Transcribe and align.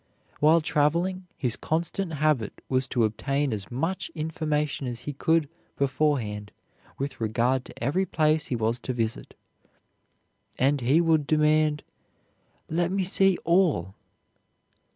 While 0.39 0.61
traveling, 0.61 1.27
his 1.37 1.55
constant 1.55 2.13
habit 2.15 2.59
was 2.67 2.87
to 2.87 3.03
obtain 3.03 3.53
as 3.53 3.69
much 3.69 4.09
information 4.15 4.87
as 4.87 5.01
he 5.01 5.13
could 5.13 5.47
beforehand 5.77 6.51
with 6.97 7.21
regard 7.21 7.65
to 7.65 7.83
every 7.83 8.07
place 8.07 8.47
he 8.47 8.55
was 8.55 8.79
to 8.79 8.93
visit, 8.93 9.35
and 10.57 10.81
he 10.81 11.01
would 11.01 11.27
demand, 11.27 11.83
"Let 12.67 12.89
me 12.89 13.03
see 13.03 13.37
all." 13.43 13.93